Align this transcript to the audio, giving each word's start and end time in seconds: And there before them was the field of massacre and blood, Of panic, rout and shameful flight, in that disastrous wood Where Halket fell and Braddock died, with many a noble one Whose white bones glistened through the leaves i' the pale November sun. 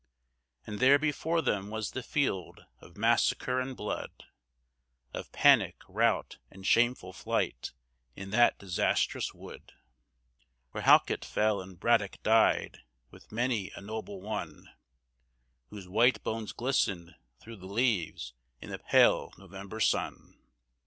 And 0.65 0.79
there 0.79 0.97
before 0.97 1.43
them 1.43 1.69
was 1.69 1.91
the 1.91 2.01
field 2.01 2.65
of 2.79 2.97
massacre 2.97 3.59
and 3.59 3.77
blood, 3.77 4.23
Of 5.13 5.31
panic, 5.31 5.75
rout 5.87 6.39
and 6.49 6.65
shameful 6.65 7.13
flight, 7.13 7.73
in 8.15 8.31
that 8.31 8.57
disastrous 8.57 9.31
wood 9.31 9.73
Where 10.71 10.81
Halket 10.81 11.23
fell 11.23 11.61
and 11.61 11.79
Braddock 11.79 12.23
died, 12.23 12.79
with 13.11 13.31
many 13.31 13.69
a 13.75 13.81
noble 13.81 14.19
one 14.21 14.69
Whose 15.69 15.87
white 15.87 16.23
bones 16.23 16.51
glistened 16.51 17.13
through 17.39 17.57
the 17.57 17.67
leaves 17.67 18.33
i' 18.59 18.65
the 18.65 18.79
pale 18.79 19.31
November 19.37 19.79
sun. 19.79 20.33